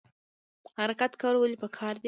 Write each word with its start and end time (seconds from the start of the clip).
حرکت 0.79 1.11
کول 1.21 1.35
ولې 1.37 1.57
پکار 1.63 1.93
دي؟ 1.95 1.99